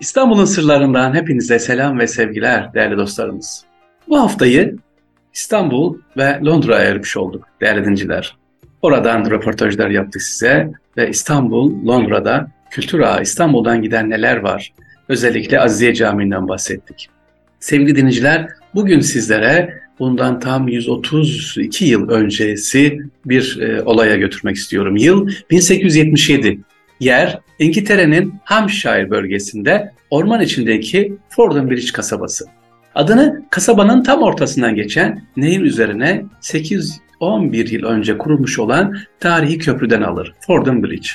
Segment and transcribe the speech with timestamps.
[0.00, 3.64] İstanbul'un sırlarından hepinize selam ve sevgiler değerli dostlarımız.
[4.08, 4.76] Bu haftayı
[5.34, 8.36] İstanbul ve Londra'ya ayırmış olduk değerli dinciler.
[8.82, 14.72] Oradan röportajlar yaptık size ve İstanbul, Londra'da kültür ağı İstanbul'dan giden neler var?
[15.08, 17.08] Özellikle Azize Camii'nden bahsettik.
[17.60, 24.96] Sevgili dinleyiciler, bugün sizlere bundan tam 132 yıl öncesi bir e, olaya götürmek istiyorum.
[24.96, 26.60] Yıl 1877.
[27.00, 32.44] Yer İngiltere'nin Hampshire bölgesinde orman içindeki Fordham Bridge kasabası.
[32.94, 40.34] Adını kasabanın tam ortasından geçen nehir üzerine 811 yıl önce kurulmuş olan tarihi köprüden alır.
[40.40, 41.08] Fordham Bridge.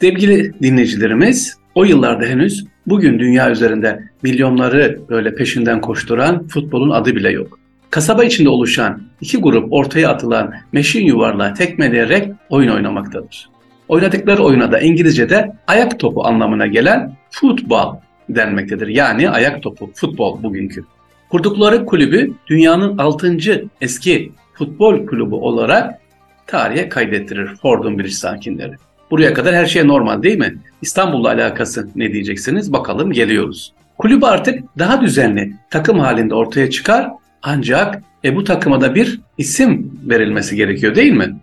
[0.00, 7.30] Sevgili dinleyicilerimiz, o yıllarda henüz bugün dünya üzerinde milyonları böyle peşinden koşturan futbolun adı bile
[7.30, 7.58] yok.
[7.90, 13.55] Kasaba içinde oluşan iki grup ortaya atılan meşin yuvarlağı tekmeleyerek oyun oynamaktadır.
[13.88, 17.96] Oynadıkları oyuna da İngilizce'de ayak topu anlamına gelen futbol
[18.28, 18.86] denmektedir.
[18.86, 20.84] Yani ayak topu, futbol bugünkü.
[21.30, 23.38] Kurdukları kulübü dünyanın 6.
[23.80, 26.00] eski futbol kulübü olarak
[26.46, 28.74] tarihe kaydettirir Fordham Bridge sakinleri.
[29.10, 30.58] Buraya kadar her şey normal değil mi?
[30.82, 32.72] İstanbul'la alakası ne diyeceksiniz?
[32.72, 33.72] Bakalım geliyoruz.
[33.98, 37.10] Kulüp artık daha düzenli takım halinde ortaya çıkar
[37.42, 41.36] ancak e, bu takıma da bir isim verilmesi gerekiyor değil mi?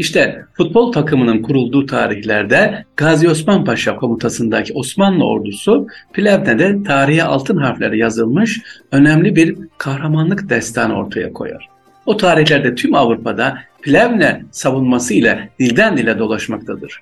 [0.00, 7.98] İşte futbol takımının kurulduğu tarihlerde Gazi Osman Paşa komutasındaki Osmanlı ordusu Plevne'de tarihe altın harfleri
[7.98, 8.60] yazılmış
[8.92, 11.68] önemli bir kahramanlık destanı ortaya koyar.
[12.06, 17.00] O tarihlerde tüm Avrupa'da Plevne savunması ile dilden dile dolaşmaktadır.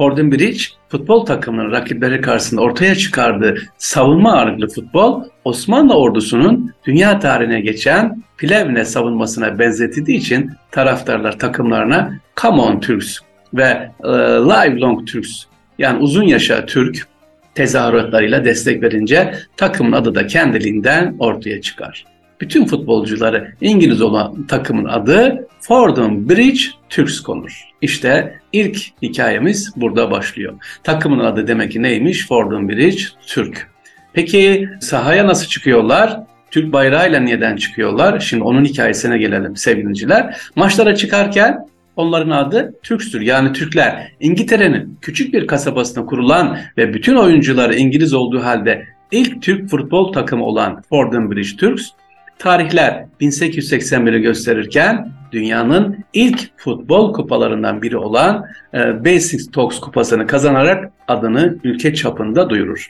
[0.00, 7.60] Fordham Bridge futbol takımının rakipleri karşısında ortaya çıkardığı savunma ağırlıklı futbol Osmanlı ordusunun dünya tarihine
[7.60, 13.18] geçen Plevne savunmasına benzetildiği için taraftarlar takımlarına Come on Turks
[13.54, 14.08] ve e,
[14.48, 15.44] Live Long Turks
[15.78, 17.06] yani uzun yaşa Türk
[17.54, 22.09] tezahüratlarıyla destek verince takımın adı da kendiliğinden ortaya çıkar.
[22.40, 27.64] Bütün futbolcuları İngiliz olan takımın adı Fordham Bridge Turks konur.
[27.82, 30.54] İşte ilk hikayemiz burada başlıyor.
[30.84, 32.26] Takımın adı demek ki neymiş?
[32.28, 33.70] Fordham Bridge Türk.
[34.12, 36.20] Peki sahaya nasıl çıkıyorlar?
[36.50, 38.20] Türk bayrağıyla neden çıkıyorlar?
[38.20, 40.36] Şimdi onun hikayesine gelelim sevgiliciler.
[40.56, 43.20] Maçlara çıkarken onların adı Türk'tür.
[43.20, 49.70] Yani Türkler İngiltere'nin küçük bir kasabasında kurulan ve bütün oyuncuları İngiliz olduğu halde ilk Türk
[49.70, 51.90] futbol takımı olan Fordham Bridge Turks
[52.40, 61.58] tarihler 1881'i gösterirken dünyanın ilk futbol kupalarından biri olan e, Basic Talks kupasını kazanarak adını
[61.64, 62.86] ülke çapında duyurur.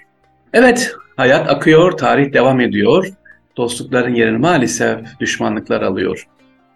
[0.52, 3.08] Evet, hayat akıyor, tarih devam ediyor.
[3.56, 6.26] Dostlukların yerini maalesef düşmanlıklar alıyor.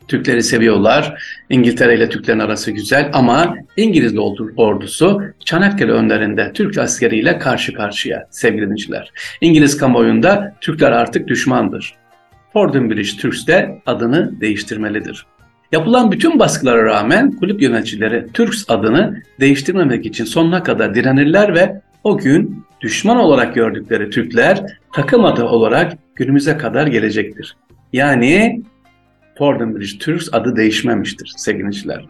[0.09, 1.23] Türkleri seviyorlar.
[1.51, 4.15] İngiltere ile Türklerin arası güzel ama İngiliz
[4.57, 9.13] ordusu Çanakkale önlerinde Türk askeriyle karşı karşıya sevgili dinleyiciler.
[9.41, 11.95] İngiliz kamuoyunda Türkler artık düşmandır.
[12.55, 15.27] Fordham Bridge Turks de adını değiştirmelidir.
[15.73, 22.19] Yapılan bütün baskılara rağmen kulüp yöneticileri Turks adını değiştirmemek için sonuna kadar direnirler ve o
[22.19, 27.57] gün düşman olarak gördükleri Türkler takım adı olarak günümüze kadar gelecektir.
[27.93, 28.63] Yani
[29.39, 32.05] Fordham Bridge Turks adı değişmemiştir sevgiliciler.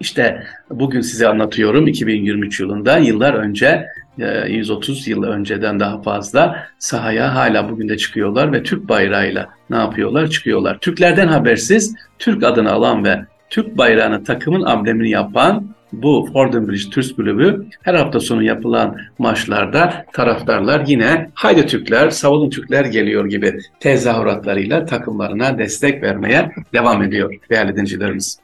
[0.00, 3.86] İşte bugün size anlatıyorum 2023 yılında yıllar önce
[4.18, 9.76] 130 e, yıl önceden daha fazla sahaya hala bugün de çıkıyorlar ve Türk bayrağıyla ne
[9.76, 10.30] yapıyorlar?
[10.30, 10.78] Çıkıyorlar.
[10.78, 17.16] Türklerden habersiz Türk adını alan ve Türk bayrağını takımın amblemini yapan bu Fordham Bridge Türk
[17.16, 24.84] Kulübü her hafta sonu yapılan maçlarda taraftarlar yine haydi Türkler, savunun Türkler geliyor gibi tezahüratlarıyla
[24.84, 28.38] takımlarına destek vermeye devam ediyor değerli dincilerimiz.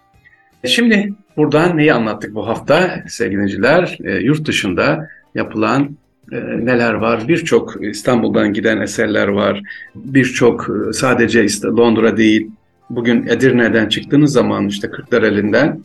[0.66, 3.98] Şimdi buradan neyi anlattık bu hafta sevgili dinciler?
[4.04, 5.96] E, yurt dışında yapılan
[6.32, 7.28] e, neler var?
[7.28, 9.62] Birçok İstanbul'dan giden eserler var.
[9.94, 12.50] Birçok e, sadece Londra değil,
[12.90, 15.80] bugün Edirne'den çıktığınız zaman işte Kırklareli'nden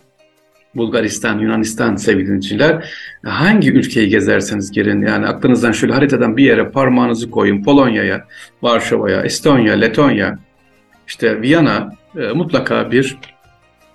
[0.75, 2.93] Bulgaristan, Yunanistan sevgiliciler
[3.25, 8.25] hangi ülkeyi gezerseniz girin yani aklınızdan şöyle haritadan bir yere parmağınızı koyun Polonya'ya,
[8.61, 10.39] Varşova'ya, Estonya, Letonya,
[11.07, 13.17] işte Viyana e, mutlaka bir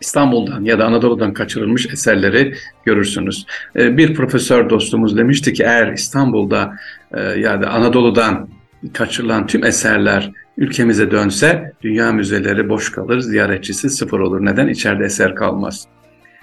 [0.00, 2.55] İstanbul'dan ya da Anadolu'dan kaçırılmış eserleri
[2.85, 3.46] görürsünüz.
[3.76, 6.76] E, bir profesör dostumuz demişti ki eğer İstanbul'da
[7.14, 8.49] e, ya da Anadolu'dan
[8.93, 14.44] kaçırılan tüm eserler ülkemize dönse dünya müzeleri boş kalır, ziyaretçisi sıfır olur.
[14.44, 14.69] Neden?
[14.69, 15.87] İçeride eser kalmaz.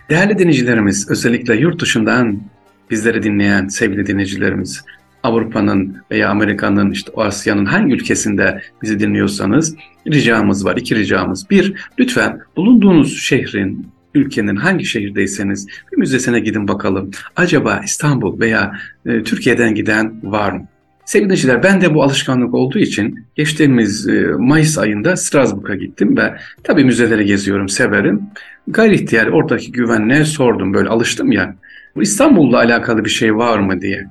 [0.09, 2.41] Değerli dinleyicilerimiz, özellikle yurt dışından
[2.89, 4.83] bizleri dinleyen sevgili dinleyicilerimiz,
[5.23, 9.75] Avrupa'nın veya Amerika'nın işte Asya'nın hangi ülkesinde bizi dinliyorsanız
[10.07, 10.77] ricamız var.
[10.77, 11.49] iki ricamız.
[11.49, 17.11] Bir, lütfen bulunduğunuz şehrin, ülkenin hangi şehirdeyseniz bir müzesine gidin bakalım.
[17.35, 18.75] Acaba İstanbul veya
[19.05, 20.65] e, Türkiye'den giden var mı?
[21.05, 26.83] Sevgili ben de bu alışkanlık olduğu için geçtiğimiz e, Mayıs ayında Strasbourg'a gittim ve tabii
[26.83, 28.21] müzeleri geziyorum, severim.
[28.67, 31.55] Gayri ihtiyar oradaki güvenliğe sordum böyle alıştım ya.
[32.01, 34.07] İstanbul'la alakalı bir şey var mı diye.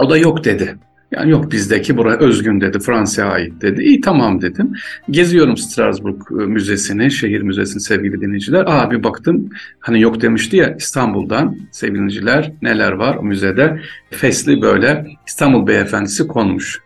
[0.00, 0.76] O da yok dedi.
[1.10, 3.82] Yani yok bizdeki buraya özgün dedi, Fransa'ya ait dedi.
[3.82, 4.72] İyi tamam dedim.
[5.10, 8.64] Geziyorum Strasbourg e, Müzesi'ni, şehir müzesini sevgili dinleyiciler.
[8.66, 9.50] Aa bir baktım
[9.80, 13.80] hani yok demişti ya İstanbul'dan sevgili dinleyiciler neler var o müzede.
[14.10, 16.80] Fesli böyle İstanbul Beyefendisi konmuş.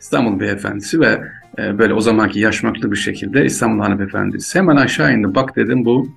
[0.00, 1.22] İstanbul Beyefendisi ve
[1.58, 4.58] e, böyle o zamanki yaşmaklı bir şekilde İstanbul Hanımefendisi.
[4.58, 6.08] Hemen aşağı indi bak dedim bu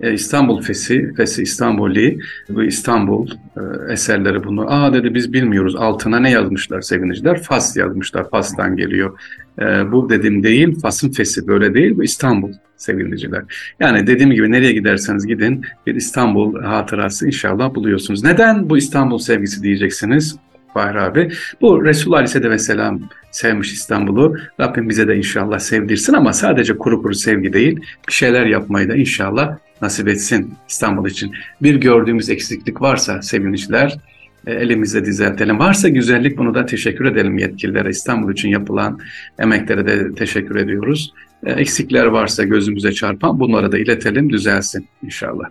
[0.00, 2.18] İstanbul Fesi, Fesi İstanbuli,
[2.48, 4.72] bu İstanbul e, eserleri bunu.
[4.72, 7.42] Aa dedi biz bilmiyoruz altına ne yazmışlar seviniciler?
[7.42, 9.18] Fas yazmışlar, Fas'tan geliyor.
[9.60, 13.42] E, bu dedim değil, Fas'ın Fesi böyle değil, bu İstanbul seviniciler.
[13.80, 18.24] Yani dediğim gibi nereye giderseniz gidin bir İstanbul hatırası inşallah buluyorsunuz.
[18.24, 20.36] Neden bu İstanbul sevgisi diyeceksiniz?
[20.74, 21.30] Fahri abi.
[21.60, 24.36] Bu Resul Aleyhisselatü Vesselam sevmiş İstanbul'u.
[24.60, 28.96] Rabbim bize de inşallah sevdirsin ama sadece kuru kuru sevgi değil, bir şeyler yapmayı da
[28.96, 31.32] inşallah nasip etsin İstanbul için.
[31.62, 33.98] Bir gördüğümüz eksiklik varsa sevinçler
[34.46, 35.58] e, elimizde düzeltelim.
[35.58, 37.90] Varsa güzellik bunu da teşekkür edelim yetkililere.
[37.90, 38.98] İstanbul için yapılan
[39.38, 41.12] emeklere de teşekkür ediyoruz.
[41.46, 45.44] E, eksikler varsa gözümüze çarpan bunları da iletelim düzelsin inşallah.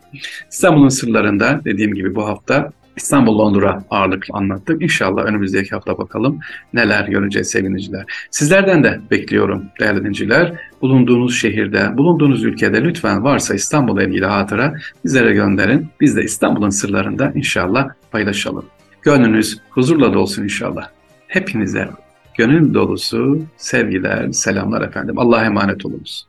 [0.51, 4.81] İstanbul'un sırlarında dediğim gibi bu hafta İstanbul Londra ağırlıklı anlattık.
[4.81, 6.39] İnşallah önümüzdeki hafta bakalım
[6.73, 8.05] neler göreceğiz seviniciler.
[8.31, 10.53] Sizlerden de bekliyorum değerli dinciler.
[10.81, 14.73] Bulunduğunuz şehirde, bulunduğunuz ülkede lütfen varsa İstanbul'la ilgili hatıra
[15.05, 15.87] bizlere gönderin.
[16.01, 18.65] Biz de İstanbul'un sırlarında inşallah paylaşalım.
[19.01, 20.89] Gönlünüz huzurla dolsun inşallah.
[21.27, 21.89] Hepinize
[22.37, 25.19] gönül dolusu sevgiler, selamlar efendim.
[25.19, 26.26] Allah'a emanet olunuz.